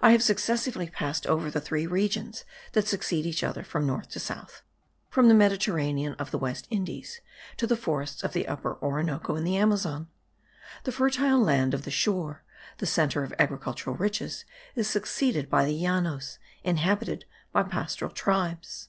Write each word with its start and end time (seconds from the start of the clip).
I 0.00 0.10
have 0.10 0.24
successively 0.24 0.88
passed 0.90 1.24
over 1.24 1.48
the 1.48 1.60
three 1.60 1.86
regions 1.86 2.44
that 2.72 2.88
succeed 2.88 3.24
each 3.26 3.44
other 3.44 3.62
from 3.62 3.86
north 3.86 4.08
to 4.10 4.18
south; 4.18 4.62
from 5.08 5.28
the 5.28 5.34
Mediterranean 5.36 6.14
of 6.14 6.32
the 6.32 6.38
West 6.38 6.66
Indies 6.68 7.20
to 7.58 7.68
the 7.68 7.76
forests 7.76 8.24
of 8.24 8.32
the 8.32 8.48
Upper 8.48 8.76
Orinoco 8.84 9.34
and 9.36 9.42
of 9.44 9.44
the 9.44 9.56
Amazon. 9.56 10.08
The 10.82 10.90
fertile 10.90 11.38
land 11.40 11.74
of 11.74 11.84
the 11.84 11.92
shore, 11.92 12.42
the 12.78 12.86
centre 12.86 13.22
of 13.22 13.32
agricultural 13.38 13.94
riches, 13.94 14.44
is 14.74 14.90
succeeded 14.90 15.48
by 15.48 15.64
the 15.64 15.80
Llanos, 15.80 16.38
inhabited 16.64 17.24
by 17.52 17.62
pastoral 17.62 18.10
tribes. 18.10 18.88